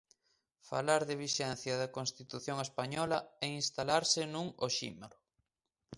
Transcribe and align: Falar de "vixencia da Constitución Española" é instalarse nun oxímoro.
Falar 0.69 1.01
de 1.09 1.15
"vixencia 1.23 1.73
da 1.81 1.93
Constitución 1.97 2.57
Española" 2.67 3.19
é 3.45 3.47
instalarse 3.61 4.21
nun 4.33 4.47
oxímoro. 4.67 5.17